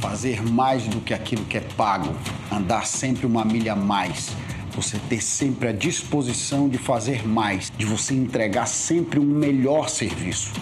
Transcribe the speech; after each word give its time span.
fazer 0.00 0.42
mais 0.42 0.84
do 0.84 1.00
que 1.00 1.12
aquilo 1.12 1.44
que 1.44 1.58
é 1.58 1.60
pago, 1.60 2.14
andar 2.50 2.86
sempre 2.86 3.26
uma 3.26 3.44
milha 3.44 3.74
a 3.74 3.76
mais, 3.76 4.30
você 4.74 4.98
ter 5.08 5.22
sempre 5.22 5.68
a 5.68 5.72
disposição 5.72 6.68
de 6.68 6.78
fazer 6.78 7.26
mais, 7.26 7.70
de 7.76 7.84
você 7.84 8.14
entregar 8.14 8.66
sempre 8.66 9.20
um 9.20 9.24
melhor 9.24 9.90
serviço. 9.90 10.52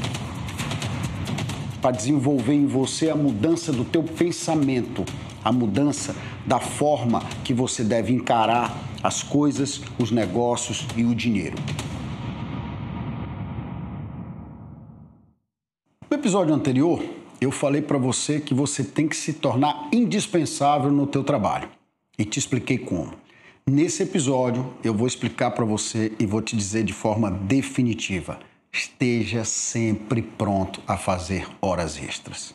Para 1.81 1.93
desenvolver 1.93 2.54
em 2.54 2.67
você 2.67 3.11
a 3.11 3.15
mudança 3.15 3.72
do 3.72 3.85
teu 3.85 4.03
pensamento, 4.03 5.04
a 5.45 5.53
mudança 5.53 6.17
da 6.45 6.59
forma 6.59 7.23
que 7.45 7.55
você 7.55 7.85
deve 7.85 8.13
encarar 8.13 8.77
as 9.03 9.23
coisas, 9.23 9.81
os 9.99 10.11
negócios 10.11 10.85
e 10.97 11.05
o 11.05 11.15
dinheiro. 11.15 11.57
No 16.11 16.16
episódio 16.16 16.52
anterior, 16.52 17.17
eu 17.41 17.51
falei 17.51 17.80
para 17.80 17.98
você 17.98 18.41
que 18.41 18.52
você 18.52 18.83
tem 18.83 19.06
que 19.06 19.16
se 19.16 19.34
tornar 19.34 19.88
indispensável 19.92 20.91
no 20.91 21.06
teu 21.06 21.23
trabalho 21.23 21.69
e 22.19 22.24
te 22.24 22.38
expliquei 22.38 22.79
como. 22.79 23.12
Nesse 23.66 24.02
episódio, 24.02 24.73
eu 24.83 24.95
vou 24.95 25.06
explicar 25.06 25.51
para 25.52 25.65
você 25.65 26.12
e 26.19 26.27
vou 26.27 26.43
te 26.43 26.56
dizer 26.56 26.82
de 26.82 26.93
forma 26.93 27.30
definitiva: 27.30 28.41
esteja 28.73 29.45
sempre 29.45 30.23
pronto 30.23 30.82
a 30.87 30.96
fazer 30.96 31.46
horas 31.60 31.96
extras. 32.02 32.55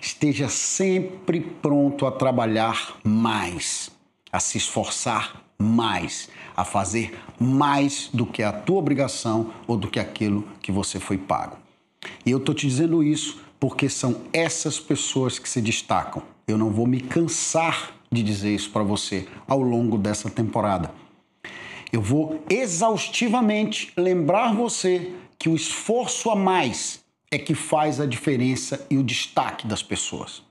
Esteja 0.00 0.48
sempre 0.48 1.40
pronto 1.40 2.06
a 2.06 2.12
trabalhar 2.12 2.96
mais, 3.04 3.90
a 4.32 4.40
se 4.40 4.58
esforçar 4.58 5.42
mais, 5.58 6.28
a 6.56 6.64
fazer 6.64 7.18
mais 7.38 8.08
do 8.12 8.26
que 8.26 8.42
a 8.42 8.52
tua 8.52 8.78
obrigação 8.78 9.52
ou 9.66 9.76
do 9.76 9.88
que 9.88 10.00
aquilo 10.00 10.46
que 10.60 10.72
você 10.72 10.98
foi 10.98 11.18
pago. 11.18 11.56
E 12.24 12.30
eu 12.30 12.38
estou 12.38 12.54
te 12.54 12.66
dizendo 12.66 13.02
isso 13.02 13.45
porque 13.58 13.88
são 13.88 14.22
essas 14.32 14.78
pessoas 14.78 15.38
que 15.38 15.48
se 15.48 15.60
destacam. 15.60 16.22
Eu 16.46 16.58
não 16.58 16.70
vou 16.70 16.86
me 16.86 17.00
cansar 17.00 17.96
de 18.10 18.22
dizer 18.22 18.54
isso 18.54 18.70
para 18.70 18.82
você 18.82 19.26
ao 19.48 19.60
longo 19.60 19.98
dessa 19.98 20.30
temporada. 20.30 20.90
Eu 21.92 22.00
vou 22.00 22.44
exaustivamente 22.48 23.92
lembrar 23.96 24.54
você 24.54 25.12
que 25.38 25.48
o 25.48 25.54
esforço 25.54 26.30
a 26.30 26.36
mais 26.36 27.04
é 27.30 27.38
que 27.38 27.54
faz 27.54 28.00
a 28.00 28.06
diferença 28.06 28.86
e 28.90 28.96
o 28.96 29.02
destaque 29.02 29.66
das 29.66 29.82
pessoas. 29.82 30.42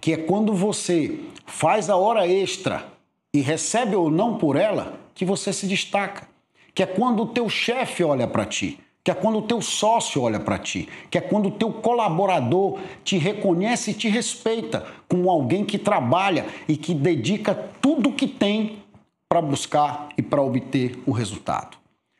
Que 0.00 0.12
é 0.12 0.16
quando 0.16 0.54
você 0.54 1.20
faz 1.46 1.90
a 1.90 1.96
hora 1.96 2.26
extra 2.26 2.86
e 3.34 3.40
recebe 3.40 3.96
ou 3.96 4.10
não 4.10 4.38
por 4.38 4.56
ela, 4.56 5.00
que 5.14 5.24
você 5.24 5.52
se 5.52 5.66
destaca. 5.66 6.28
Que 6.74 6.82
é 6.82 6.86
quando 6.86 7.22
o 7.22 7.26
teu 7.26 7.48
chefe 7.48 8.04
olha 8.04 8.26
para 8.26 8.46
ti, 8.46 8.78
que 9.04 9.10
é 9.10 9.14
quando 9.14 9.38
o 9.38 9.42
teu 9.42 9.60
sócio 9.60 10.22
olha 10.22 10.38
para 10.38 10.58
ti, 10.58 10.88
que 11.10 11.18
é 11.18 11.20
quando 11.20 11.46
o 11.46 11.50
teu 11.50 11.72
colaborador 11.72 12.78
te 13.02 13.18
reconhece 13.18 13.90
e 13.90 13.94
te 13.94 14.08
respeita 14.08 14.86
como 15.08 15.28
alguém 15.28 15.64
que 15.64 15.78
trabalha 15.78 16.46
e 16.68 16.76
que 16.76 16.94
dedica 16.94 17.54
tudo 17.80 18.10
o 18.10 18.12
que 18.12 18.28
tem 18.28 18.82
para 19.28 19.42
buscar 19.42 20.10
e 20.16 20.22
para 20.22 20.42
obter 20.42 21.02
o 21.04 21.10
resultado. 21.10 21.76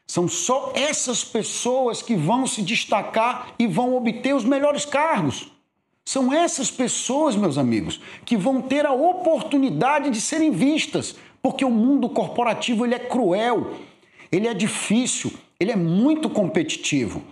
São 0.07 0.27
só 0.27 0.73
essas 0.75 1.25
pessoas 1.25 2.03
que 2.03 2.17
vão 2.17 2.47
se 2.47 2.63
destacar 2.63 3.55
e 3.59 3.67
vão 3.67 3.97
obter 3.97 4.35
os 4.35 4.45
melhores 4.45 4.85
cargos. 4.85 5.51
São 6.05 6.33
essas 6.33 6.71
pessoas, 6.71 7.37
meus 7.37 7.57
amigos, 7.57 8.01
que 8.25 8.37
vão 8.37 8.61
ter 8.61 8.85
a 8.85 8.93
oportunidade 8.93 10.11
de 10.11 10.21
serem 10.21 10.51
vistas, 10.51 11.15
porque 11.41 11.65
o 11.65 11.71
mundo 11.71 12.09
corporativo 12.09 12.85
ele 12.85 12.95
é 12.95 12.99
cruel, 12.99 13.75
ele 14.31 14.49
é 14.49 14.55
difícil, 14.55 15.33
ele 15.63 15.73
é 15.73 15.77
muito 15.77 16.29
competitivo. 16.29 17.23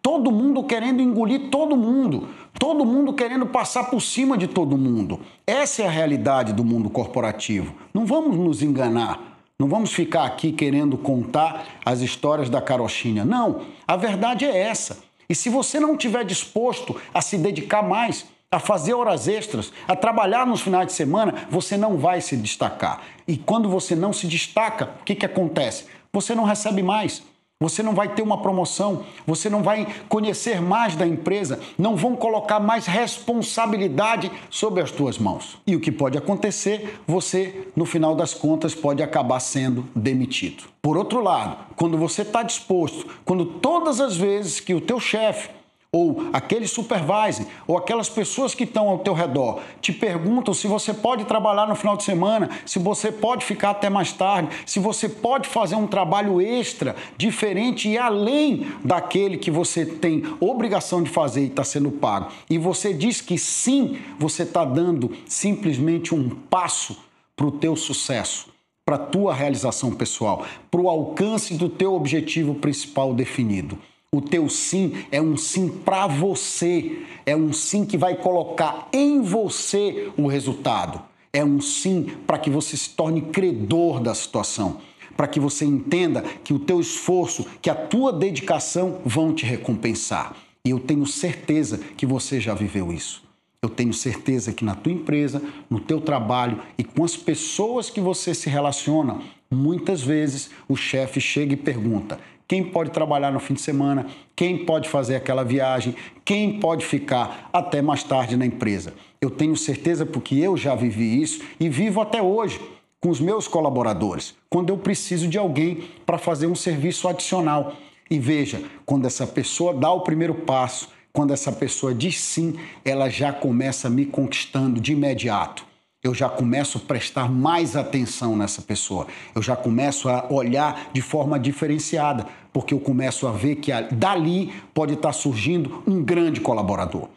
Todo 0.00 0.30
mundo 0.30 0.62
querendo 0.62 1.02
engolir 1.02 1.50
todo 1.50 1.76
mundo, 1.76 2.28
todo 2.58 2.84
mundo 2.84 3.12
querendo 3.12 3.46
passar 3.46 3.84
por 3.84 4.00
cima 4.00 4.38
de 4.38 4.46
todo 4.46 4.78
mundo. 4.78 5.20
Essa 5.46 5.82
é 5.82 5.86
a 5.86 5.90
realidade 5.90 6.52
do 6.52 6.64
mundo 6.64 6.88
corporativo. 6.88 7.74
Não 7.92 8.06
vamos 8.06 8.36
nos 8.36 8.62
enganar. 8.62 9.28
Não 9.58 9.68
vamos 9.68 9.92
ficar 9.92 10.24
aqui 10.24 10.52
querendo 10.52 10.96
contar 10.96 11.66
as 11.84 12.00
histórias 12.00 12.48
da 12.48 12.60
carochinha. 12.62 13.24
Não, 13.24 13.62
a 13.88 13.96
verdade 13.96 14.44
é 14.44 14.56
essa. 14.56 14.98
E 15.28 15.34
se 15.34 15.50
você 15.50 15.80
não 15.80 15.94
estiver 15.94 16.24
disposto 16.24 16.94
a 17.12 17.20
se 17.20 17.36
dedicar 17.36 17.82
mais, 17.82 18.24
a 18.50 18.60
fazer 18.60 18.94
horas 18.94 19.26
extras, 19.26 19.72
a 19.86 19.96
trabalhar 19.96 20.46
nos 20.46 20.60
finais 20.60 20.86
de 20.86 20.92
semana, 20.92 21.46
você 21.50 21.76
não 21.76 21.98
vai 21.98 22.20
se 22.20 22.36
destacar. 22.36 23.02
E 23.26 23.36
quando 23.36 23.68
você 23.68 23.96
não 23.96 24.12
se 24.12 24.26
destaca, 24.26 24.90
o 25.00 25.04
que, 25.04 25.16
que 25.16 25.26
acontece? 25.26 25.86
Você 26.12 26.34
não 26.34 26.44
recebe 26.44 26.82
mais. 26.82 27.22
Você 27.60 27.82
não 27.82 27.92
vai 27.92 28.14
ter 28.14 28.22
uma 28.22 28.40
promoção, 28.40 29.04
você 29.26 29.50
não 29.50 29.64
vai 29.64 29.84
conhecer 30.08 30.62
mais 30.62 30.94
da 30.94 31.04
empresa, 31.04 31.58
não 31.76 31.96
vão 31.96 32.14
colocar 32.14 32.60
mais 32.60 32.86
responsabilidade 32.86 34.30
sobre 34.48 34.80
as 34.80 34.92
tuas 34.92 35.18
mãos. 35.18 35.58
E 35.66 35.74
o 35.74 35.80
que 35.80 35.90
pode 35.90 36.16
acontecer, 36.16 37.00
você, 37.04 37.66
no 37.74 37.84
final 37.84 38.14
das 38.14 38.32
contas, 38.32 38.76
pode 38.76 39.02
acabar 39.02 39.40
sendo 39.40 39.84
demitido. 39.92 40.62
Por 40.80 40.96
outro 40.96 41.20
lado, 41.20 41.56
quando 41.74 41.98
você 41.98 42.22
está 42.22 42.44
disposto, 42.44 43.08
quando 43.24 43.44
todas 43.44 44.00
as 44.00 44.16
vezes 44.16 44.60
que 44.60 44.72
o 44.72 44.80
teu 44.80 45.00
chefe 45.00 45.50
ou 45.90 46.28
aquele 46.34 46.66
supervisor, 46.66 47.46
ou 47.66 47.78
aquelas 47.78 48.10
pessoas 48.10 48.54
que 48.54 48.64
estão 48.64 48.88
ao 48.88 48.98
teu 48.98 49.14
redor 49.14 49.60
te 49.80 49.90
perguntam 49.90 50.52
se 50.52 50.66
você 50.66 50.92
pode 50.92 51.24
trabalhar 51.24 51.66
no 51.66 51.74
final 51.74 51.96
de 51.96 52.04
semana, 52.04 52.50
se 52.66 52.78
você 52.78 53.10
pode 53.10 53.44
ficar 53.44 53.70
até 53.70 53.88
mais 53.88 54.12
tarde, 54.12 54.54
se 54.66 54.78
você 54.78 55.08
pode 55.08 55.48
fazer 55.48 55.76
um 55.76 55.86
trabalho 55.86 56.42
extra, 56.42 56.94
diferente 57.16 57.88
e 57.88 57.96
além 57.96 58.66
daquele 58.84 59.38
que 59.38 59.50
você 59.50 59.86
tem 59.86 60.24
obrigação 60.38 61.02
de 61.02 61.08
fazer 61.08 61.42
e 61.42 61.46
está 61.46 61.64
sendo 61.64 61.90
pago. 61.90 62.30
E 62.50 62.58
você 62.58 62.92
diz 62.92 63.22
que 63.22 63.38
sim, 63.38 63.98
você 64.18 64.42
está 64.42 64.66
dando 64.66 65.10
simplesmente 65.26 66.14
um 66.14 66.28
passo 66.28 66.98
para 67.34 67.46
o 67.46 67.52
teu 67.52 67.74
sucesso 67.74 68.58
para 68.84 68.96
a 68.96 69.00
tua 69.00 69.34
realização 69.34 69.90
pessoal, 69.94 70.46
para 70.70 70.80
o 70.80 70.88
alcance 70.88 71.52
do 71.52 71.68
teu 71.68 71.92
objetivo 71.92 72.54
principal 72.54 73.12
definido. 73.12 73.78
O 74.10 74.22
teu 74.22 74.48
sim 74.48 74.94
é 75.12 75.20
um 75.20 75.36
sim 75.36 75.68
para 75.68 76.06
você, 76.06 77.02
é 77.26 77.36
um 77.36 77.52
sim 77.52 77.84
que 77.84 77.98
vai 77.98 78.14
colocar 78.14 78.88
em 78.90 79.20
você 79.20 80.10
o 80.16 80.26
resultado. 80.26 81.02
É 81.30 81.44
um 81.44 81.60
sim 81.60 82.06
para 82.26 82.38
que 82.38 82.48
você 82.48 82.74
se 82.74 82.88
torne 82.88 83.20
credor 83.20 84.00
da 84.00 84.14
situação, 84.14 84.78
para 85.14 85.28
que 85.28 85.38
você 85.38 85.66
entenda 85.66 86.22
que 86.42 86.54
o 86.54 86.58
teu 86.58 86.80
esforço, 86.80 87.44
que 87.60 87.68
a 87.68 87.74
tua 87.74 88.10
dedicação 88.10 88.98
vão 89.04 89.34
te 89.34 89.44
recompensar. 89.44 90.34
E 90.64 90.70
eu 90.70 90.80
tenho 90.80 91.04
certeza 91.04 91.78
que 91.94 92.06
você 92.06 92.40
já 92.40 92.54
viveu 92.54 92.90
isso. 92.90 93.22
Eu 93.60 93.68
tenho 93.68 93.92
certeza 93.92 94.54
que 94.54 94.64
na 94.64 94.74
tua 94.74 94.92
empresa, 94.92 95.42
no 95.68 95.80
teu 95.80 96.00
trabalho 96.00 96.62
e 96.78 96.82
com 96.84 97.04
as 97.04 97.14
pessoas 97.14 97.90
que 97.90 98.00
você 98.00 98.32
se 98.32 98.48
relaciona, 98.48 99.20
muitas 99.50 100.00
vezes 100.00 100.48
o 100.66 100.76
chefe 100.76 101.20
chega 101.20 101.52
e 101.52 101.56
pergunta: 101.56 102.18
quem 102.48 102.64
pode 102.64 102.90
trabalhar 102.90 103.30
no 103.30 103.38
fim 103.38 103.52
de 103.52 103.60
semana, 103.60 104.06
quem 104.34 104.64
pode 104.64 104.88
fazer 104.88 105.16
aquela 105.16 105.44
viagem, 105.44 105.94
quem 106.24 106.58
pode 106.58 106.84
ficar 106.84 107.50
até 107.52 107.82
mais 107.82 108.02
tarde 108.02 108.38
na 108.38 108.46
empresa. 108.46 108.94
Eu 109.20 109.28
tenho 109.28 109.54
certeza 109.54 110.06
porque 110.06 110.34
eu 110.34 110.56
já 110.56 110.74
vivi 110.74 111.20
isso 111.20 111.42
e 111.60 111.68
vivo 111.68 112.00
até 112.00 112.22
hoje 112.22 112.58
com 113.00 113.10
os 113.10 113.20
meus 113.20 113.46
colaboradores, 113.46 114.34
quando 114.48 114.70
eu 114.70 114.78
preciso 114.78 115.28
de 115.28 115.36
alguém 115.36 115.84
para 116.06 116.16
fazer 116.16 116.46
um 116.46 116.54
serviço 116.54 117.06
adicional. 117.06 117.74
E 118.10 118.18
veja, 118.18 118.62
quando 118.86 119.06
essa 119.06 119.26
pessoa 119.26 119.74
dá 119.74 119.92
o 119.92 120.00
primeiro 120.00 120.34
passo, 120.34 120.88
quando 121.12 121.32
essa 121.32 121.52
pessoa 121.52 121.94
diz 121.94 122.18
sim, 122.18 122.58
ela 122.82 123.10
já 123.10 123.30
começa 123.30 123.90
me 123.90 124.06
conquistando 124.06 124.80
de 124.80 124.92
imediato 124.92 125.67
eu 126.08 126.14
já 126.14 126.28
começo 126.28 126.78
a 126.78 126.80
prestar 126.80 127.30
mais 127.30 127.76
atenção 127.76 128.36
nessa 128.36 128.62
pessoa. 128.62 129.06
Eu 129.34 129.42
já 129.42 129.54
começo 129.54 130.08
a 130.08 130.26
olhar 130.32 130.90
de 130.92 131.02
forma 131.02 131.38
diferenciada, 131.38 132.26
porque 132.52 132.72
eu 132.72 132.80
começo 132.80 133.26
a 133.26 133.32
ver 133.32 133.56
que 133.56 133.70
dali 133.92 134.52
pode 134.72 134.94
estar 134.94 135.12
surgindo 135.12 135.82
um 135.86 136.02
grande 136.02 136.40
colaborador. 136.40 137.08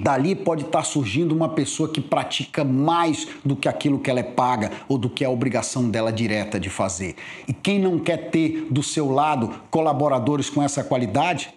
Dali 0.00 0.34
pode 0.34 0.64
estar 0.64 0.82
surgindo 0.82 1.34
uma 1.34 1.48
pessoa 1.48 1.88
que 1.88 2.00
pratica 2.00 2.64
mais 2.64 3.28
do 3.44 3.54
que 3.54 3.68
aquilo 3.68 3.98
que 3.98 4.10
ela 4.10 4.20
é 4.20 4.24
paga 4.24 4.70
ou 4.88 4.98
do 4.98 5.08
que 5.08 5.22
é 5.22 5.26
a 5.26 5.30
obrigação 5.30 5.88
dela 5.88 6.12
direta 6.12 6.58
de 6.58 6.68
fazer. 6.68 7.14
E 7.46 7.52
quem 7.52 7.78
não 7.78 7.98
quer 7.98 8.30
ter 8.30 8.66
do 8.70 8.82
seu 8.82 9.10
lado 9.10 9.50
colaboradores 9.70 10.50
com 10.50 10.62
essa 10.62 10.82
qualidade? 10.82 11.54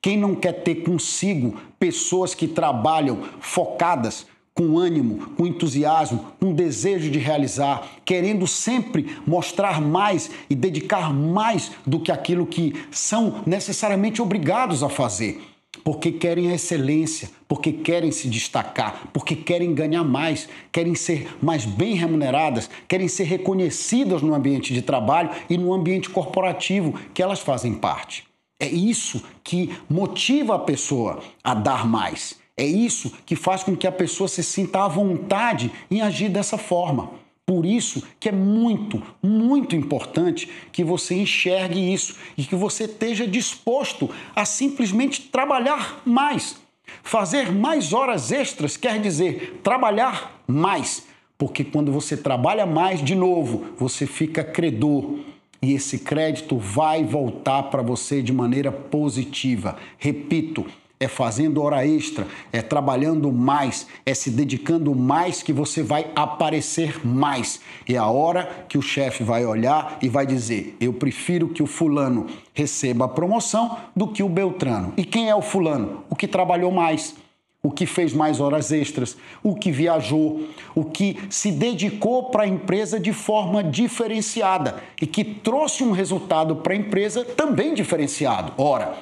Quem 0.00 0.16
não 0.16 0.34
quer 0.34 0.62
ter 0.62 0.76
consigo 0.76 1.56
pessoas 1.78 2.34
que 2.34 2.46
trabalham 2.46 3.18
focadas 3.40 4.26
com 4.58 4.76
ânimo, 4.76 5.30
com 5.36 5.46
entusiasmo, 5.46 6.32
com 6.40 6.52
desejo 6.52 7.08
de 7.12 7.18
realizar, 7.20 7.88
querendo 8.04 8.44
sempre 8.44 9.16
mostrar 9.24 9.80
mais 9.80 10.28
e 10.50 10.54
dedicar 10.56 11.14
mais 11.14 11.70
do 11.86 12.00
que 12.00 12.10
aquilo 12.10 12.44
que 12.44 12.74
são 12.90 13.44
necessariamente 13.46 14.20
obrigados 14.20 14.82
a 14.82 14.88
fazer. 14.88 15.40
Porque 15.84 16.10
querem 16.10 16.50
a 16.50 16.56
excelência, 16.56 17.30
porque 17.46 17.70
querem 17.70 18.10
se 18.10 18.28
destacar, 18.28 19.08
porque 19.12 19.36
querem 19.36 19.72
ganhar 19.72 20.02
mais, 20.02 20.48
querem 20.72 20.96
ser 20.96 21.28
mais 21.40 21.64
bem 21.64 21.94
remuneradas, 21.94 22.68
querem 22.88 23.06
ser 23.06 23.24
reconhecidas 23.24 24.22
no 24.22 24.34
ambiente 24.34 24.74
de 24.74 24.82
trabalho 24.82 25.30
e 25.48 25.56
no 25.56 25.72
ambiente 25.72 26.10
corporativo 26.10 26.98
que 27.14 27.22
elas 27.22 27.38
fazem 27.38 27.74
parte. 27.74 28.24
É 28.58 28.66
isso 28.66 29.22
que 29.44 29.72
motiva 29.88 30.56
a 30.56 30.58
pessoa 30.58 31.20
a 31.44 31.54
dar 31.54 31.86
mais 31.86 32.36
É 32.58 32.66
isso 32.66 33.12
que 33.24 33.36
faz 33.36 33.62
com 33.62 33.76
que 33.76 33.86
a 33.86 33.92
pessoa 33.92 34.26
se 34.26 34.42
sinta 34.42 34.84
à 34.84 34.88
vontade 34.88 35.70
em 35.88 36.00
agir 36.00 36.28
dessa 36.28 36.58
forma. 36.58 37.10
Por 37.46 37.64
isso 37.64 38.02
que 38.18 38.28
é 38.28 38.32
muito, 38.32 39.00
muito 39.22 39.76
importante 39.76 40.50
que 40.72 40.82
você 40.82 41.14
enxergue 41.14 41.94
isso 41.94 42.16
e 42.36 42.44
que 42.44 42.56
você 42.56 42.84
esteja 42.84 43.28
disposto 43.28 44.10
a 44.34 44.44
simplesmente 44.44 45.22
trabalhar 45.22 46.02
mais. 46.04 46.56
Fazer 47.02 47.52
mais 47.52 47.92
horas 47.92 48.32
extras 48.32 48.76
quer 48.76 49.00
dizer 49.00 49.60
trabalhar 49.62 50.42
mais, 50.46 51.06
porque 51.38 51.62
quando 51.62 51.92
você 51.92 52.16
trabalha 52.16 52.66
mais, 52.66 53.02
de 53.02 53.14
novo, 53.14 53.66
você 53.78 54.04
fica 54.04 54.42
credor 54.42 55.20
e 55.62 55.74
esse 55.74 56.00
crédito 56.00 56.58
vai 56.58 57.04
voltar 57.04 57.64
para 57.64 57.82
você 57.82 58.20
de 58.20 58.32
maneira 58.32 58.72
positiva. 58.72 59.76
Repito, 59.96 60.66
é 61.00 61.06
fazendo 61.06 61.62
hora 61.62 61.86
extra, 61.86 62.26
é 62.52 62.60
trabalhando 62.60 63.30
mais, 63.30 63.86
é 64.04 64.14
se 64.14 64.30
dedicando 64.30 64.94
mais 64.94 65.42
que 65.42 65.52
você 65.52 65.82
vai 65.82 66.10
aparecer 66.14 67.06
mais. 67.06 67.60
E 67.88 67.94
é 67.94 67.98
a 67.98 68.06
hora 68.06 68.66
que 68.68 68.76
o 68.76 68.82
chefe 68.82 69.22
vai 69.22 69.44
olhar 69.46 69.98
e 70.02 70.08
vai 70.08 70.26
dizer: 70.26 70.76
Eu 70.80 70.92
prefiro 70.92 71.48
que 71.48 71.62
o 71.62 71.66
fulano 71.66 72.26
receba 72.52 73.04
a 73.04 73.08
promoção 73.08 73.76
do 73.94 74.08
que 74.08 74.22
o 74.22 74.28
Beltrano. 74.28 74.92
E 74.96 75.04
quem 75.04 75.28
é 75.28 75.34
o 75.34 75.42
fulano? 75.42 76.04
O 76.10 76.16
que 76.16 76.26
trabalhou 76.26 76.72
mais 76.72 77.14
o 77.60 77.72
que 77.72 77.86
fez 77.86 78.14
mais 78.14 78.40
horas 78.40 78.70
extras, 78.70 79.16
o 79.42 79.54
que 79.54 79.72
viajou, 79.72 80.42
o 80.76 80.84
que 80.84 81.18
se 81.28 81.50
dedicou 81.50 82.30
para 82.30 82.44
a 82.44 82.46
empresa 82.46 83.00
de 83.00 83.12
forma 83.12 83.64
diferenciada 83.64 84.80
e 85.02 85.06
que 85.06 85.24
trouxe 85.24 85.82
um 85.82 85.90
resultado 85.90 86.56
para 86.56 86.72
a 86.72 86.76
empresa 86.76 87.24
também 87.24 87.74
diferenciado. 87.74 88.52
Ora, 88.56 88.96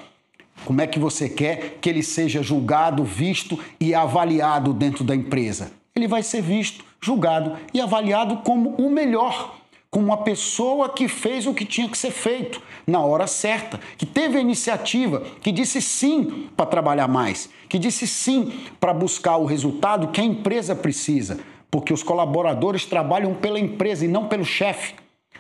como 0.65 0.81
é 0.81 0.87
que 0.87 0.99
você 0.99 1.29
quer 1.29 1.79
que 1.81 1.89
ele 1.89 2.03
seja 2.03 2.43
julgado, 2.43 3.05
visto 3.05 3.59
e 3.81 3.95
avaliado 3.95 4.73
dentro 4.73 5.05
da 5.05 5.15
empresa? 5.15 5.71
Ele 5.95 6.09
vai 6.09 6.23
ser 6.23 6.43
visto, 6.43 6.85
julgado 7.01 7.57
e 7.73 7.81
avaliado 7.81 8.39
como 8.39 8.71
o 8.71 8.91
melhor 8.91 9.57
como 9.97 10.09
uma 10.09 10.19
pessoa 10.19 10.91
que 10.91 11.09
fez 11.09 11.47
o 11.47 11.55
que 11.55 11.65
tinha 11.65 11.89
que 11.89 11.97
ser 11.97 12.11
feito 12.11 12.61
na 12.87 13.01
hora 13.01 13.27
certa, 13.27 13.81
que 13.97 14.05
teve 14.05 14.37
a 14.37 14.41
iniciativa, 14.43 15.23
que 15.41 15.51
disse 15.51 15.81
sim 15.81 16.51
para 16.55 16.67
trabalhar 16.67 17.09
mais, 17.09 17.49
que 17.67 17.79
disse 17.79 18.07
sim 18.07 18.61
para 18.79 18.93
buscar 18.93 19.39
o 19.39 19.47
resultado 19.47 20.09
que 20.09 20.21
a 20.21 20.25
empresa 20.25 20.77
precisa, 20.77 21.41
porque 21.71 21.95
os 21.95 22.03
colaboradores 22.03 22.85
trabalham 22.85 23.33
pela 23.33 23.59
empresa 23.59 24.05
e 24.05 24.09
não 24.09 24.29
pelo 24.29 24.45
chefe. 24.45 24.95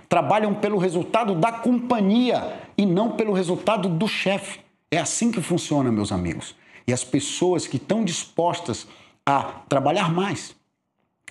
Trabalham 0.08 0.54
pelo 0.54 0.78
resultado 0.78 1.34
da 1.34 1.52
companhia 1.52 2.54
e 2.78 2.86
não 2.86 3.10
pelo 3.10 3.34
resultado 3.34 3.90
do 3.90 4.08
chefe. 4.08 4.60
É 4.91 4.99
assim 4.99 5.33
que 5.33 5.41
funciona, 5.41 5.91
meus 5.91 6.12
amigos. 6.12 6.55
E 6.87 6.93
as 6.93 7.03
pessoas 7.03 7.67
que 7.67 7.77
estão 7.77 8.05
dispostas 8.05 8.87
a 9.25 9.43
trabalhar 9.69 10.12
mais, 10.12 10.55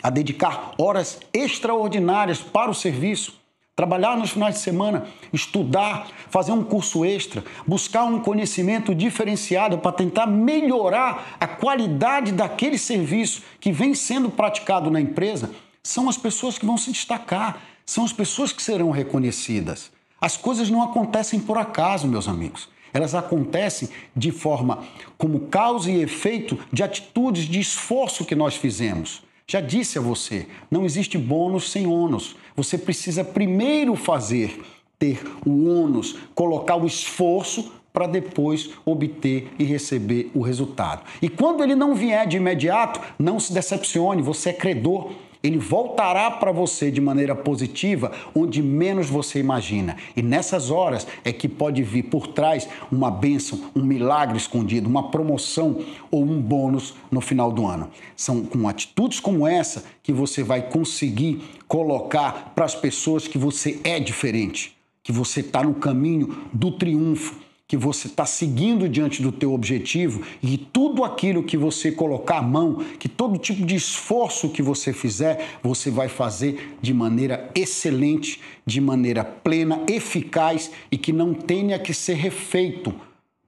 a 0.04 0.10
dedicar 0.10 0.74
horas 0.78 1.20
extraordinárias 1.34 2.40
para 2.40 2.70
o 2.70 2.74
serviço, 2.74 3.40
trabalhar 3.74 4.18
nos 4.18 4.32
finais 4.32 4.56
de 4.56 4.62
semana, 4.62 5.06
estudar, 5.32 6.08
fazer 6.30 6.52
um 6.52 6.64
curso 6.64 7.06
extra, 7.06 7.44
buscar 7.66 8.04
um 8.04 8.20
conhecimento 8.20 8.94
diferenciado 8.94 9.78
para 9.78 9.92
tentar 9.94 10.26
melhorar 10.26 11.38
a 11.40 11.48
qualidade 11.48 12.34
daquele 12.34 12.78
serviço 12.78 13.42
que 13.60 13.72
vem 13.72 13.94
sendo 13.94 14.30
praticado 14.30 14.92
na 14.92 15.00
empresa, 15.00 15.52
são 15.82 16.10
as 16.10 16.18
pessoas 16.18 16.58
que 16.58 16.66
vão 16.66 16.78
se 16.78 16.92
destacar, 16.92 17.62
são 17.86 18.04
as 18.04 18.12
pessoas 18.12 18.52
que 18.52 18.62
serão 18.62 18.92
reconhecidas. 18.92 19.92
As 20.20 20.36
coisas 20.36 20.70
não 20.70 20.82
acontecem 20.82 21.40
por 21.40 21.58
acaso, 21.58 22.08
meus 22.08 22.28
amigos. 22.28 22.68
Elas 22.96 23.14
acontecem 23.14 23.90
de 24.16 24.32
forma 24.32 24.86
como 25.18 25.42
causa 25.48 25.92
e 25.92 26.02
efeito 26.02 26.58
de 26.72 26.82
atitudes 26.82 27.44
de 27.44 27.60
esforço 27.60 28.24
que 28.24 28.34
nós 28.34 28.56
fizemos. 28.56 29.22
Já 29.46 29.60
disse 29.60 29.98
a 29.98 30.02
você, 30.02 30.48
não 30.72 30.86
existe 30.86 31.18
bônus 31.18 31.70
sem 31.70 31.86
ônus. 31.86 32.38
Você 32.56 32.78
precisa 32.78 33.22
primeiro 33.22 33.98
fazer, 33.98 34.64
ter 34.98 35.22
o 35.46 35.68
ônus, 35.68 36.16
colocar 36.34 36.78
o 36.78 36.86
esforço 36.86 37.70
para 37.92 38.08
depois 38.08 38.70
obter 38.86 39.52
e 39.60 39.66
receber 39.66 40.32
o 40.34 40.40
resultado. 40.40 41.04
E 41.22 41.28
quando 41.28 41.64
ele 41.64 41.76
não 41.76 41.96
vier 41.96 42.26
de 42.26 42.38
imediato, 42.38 43.02
não 43.20 43.42
se 43.42 43.52
decepcione, 43.52 44.22
você 44.22 44.52
é 44.52 44.54
credor 44.54 45.12
ele 45.46 45.58
voltará 45.58 46.32
para 46.32 46.52
você 46.52 46.90
de 46.90 47.00
maneira 47.00 47.36
positiva, 47.36 48.12
onde 48.34 48.62
menos 48.62 49.10
você 49.10 49.40
imagina. 49.40 49.96
E 50.16 50.22
nessas 50.22 50.72
horas 50.72 51.08
é 51.24 51.32
que 51.32 51.48
pode 51.48 51.84
vir 51.84 52.04
por 52.04 52.28
trás 52.28 52.68
uma 52.92 53.12
bênção, 53.12 53.60
um 53.76 53.84
milagre 53.84 54.38
escondido, 54.38 54.90
uma 54.90 55.12
promoção 55.12 55.82
ou 56.10 56.24
um 56.24 56.42
bônus 56.42 56.96
no 57.12 57.22
final 57.22 57.52
do 57.52 57.66
ano. 57.66 57.90
São 58.16 58.44
com 58.44 58.68
atitudes 58.68 59.20
como 59.20 59.48
essa 59.48 59.84
que 60.02 60.12
você 60.12 60.44
vai 60.44 60.64
conseguir 60.64 61.44
colocar 61.68 62.54
para 62.56 62.66
as 62.66 62.76
pessoas 62.76 63.28
que 63.28 63.38
você 63.38 63.80
é 63.84 64.00
diferente, 64.00 64.76
que 65.04 65.12
você 65.12 65.42
está 65.42 65.64
no 65.64 65.76
caminho 65.76 66.36
do 66.52 66.72
triunfo 66.72 67.45
que 67.68 67.76
você 67.76 68.08
está 68.08 68.26
seguindo 68.26 68.88
diante 68.88 69.22
do 69.22 69.32
teu 69.32 69.54
objetivo 69.54 70.22
e 70.42 70.58
tudo 70.58 71.04
aquilo 71.04 71.44
que 71.44 71.58
você 71.58 71.92
colocar 71.92 72.38
a 72.38 72.42
mão, 72.42 72.76
que 73.00 73.10
todo 73.10 73.40
tipo 73.40 73.66
de 73.66 73.76
esforço 73.76 74.50
que 74.50 74.62
você 74.62 74.94
fizer, 74.94 75.60
você 75.64 75.90
vai 75.90 76.08
fazer 76.08 76.78
de 76.82 76.94
maneira 76.94 77.50
excelente, 77.56 78.40
de 78.66 78.80
maneira 78.80 79.24
plena, 79.24 79.82
eficaz 79.88 80.72
e 80.92 80.98
que 80.98 81.12
não 81.12 81.34
tenha 81.34 81.80
que 81.80 81.94
ser 81.94 82.14
refeito 82.14 82.94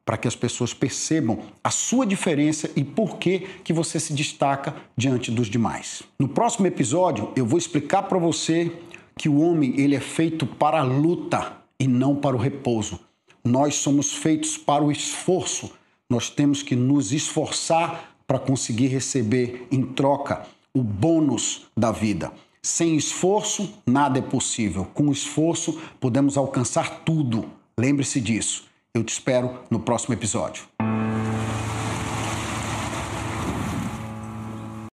para 0.03 0.17
que 0.17 0.27
as 0.27 0.37
pessoas 0.37 0.73
percebam 0.73 1.39
a 1.61 1.69
sua 1.69 2.05
diferença 2.05 2.71
e 2.77 2.83
por 2.83 3.17
que 3.17 3.39
que 3.61 3.73
você 3.73 3.99
se 3.99 4.13
destaca 4.13 4.73
diante 4.95 5.29
dos 5.29 5.47
demais. 5.47 6.01
No 6.17 6.29
próximo 6.29 6.65
episódio, 6.65 7.29
eu 7.35 7.45
vou 7.45 7.59
explicar 7.59 8.03
para 8.03 8.17
você 8.17 8.71
que 9.17 9.27
o 9.27 9.41
homem 9.41 9.79
ele 9.79 9.95
é 9.95 9.99
feito 9.99 10.45
para 10.45 10.79
a 10.79 10.83
luta 10.83 11.57
e 11.77 11.87
não 11.87 12.15
para 12.15 12.35
o 12.35 12.39
repouso. 12.39 12.99
Nós 13.47 13.75
somos 13.75 14.13
feitos 14.13 14.57
para 14.57 14.83
o 14.83 14.91
esforço. 14.91 15.71
Nós 16.09 16.29
temos 16.29 16.61
que 16.61 16.75
nos 16.75 17.13
esforçar 17.13 18.17
para 18.27 18.37
conseguir 18.37 18.87
receber 18.87 19.65
em 19.71 19.83
troca 19.83 20.45
o 20.73 20.83
bônus 20.83 21.65
da 21.75 21.89
vida. 21.89 22.29
Sem 22.61 22.97
esforço, 22.97 23.73
nada 23.85 24.19
é 24.19 24.21
possível. 24.21 24.85
Com 24.93 25.13
esforço, 25.13 25.79
podemos 25.97 26.37
alcançar 26.37 27.05
tudo. 27.05 27.45
Lembre-se 27.79 28.19
disso. 28.19 28.65
Eu 28.93 29.01
te 29.01 29.13
espero 29.13 29.61
no 29.71 29.79
próximo 29.79 30.13
episódio. 30.13 30.76